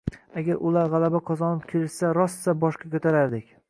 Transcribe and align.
Agar 0.39 0.63
ular 0.69 0.89
gʻalaba 0.93 1.21
qozonib 1.29 1.69
kelishsa 1.75 2.13
rossa 2.21 2.61
boshga 2.67 2.95
koʻtarardik. 2.97 3.59